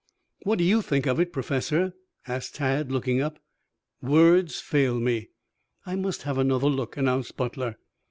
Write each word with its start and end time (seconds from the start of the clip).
"What 0.41 0.57
do 0.57 0.63
you 0.63 0.81
think 0.81 1.05
of 1.05 1.19
it, 1.19 1.31
Professor?" 1.31 1.93
asked 2.25 2.55
Tad, 2.55 2.91
looking 2.91 3.21
up. 3.21 3.37
"Words 4.01 4.59
fail 4.59 4.99
me." 4.99 5.29
"I 5.85 5.95
must 5.95 6.23
have 6.23 6.39
another 6.39 6.69
look," 6.69 6.97
announced 6.97 7.37
Butler. 7.37 7.77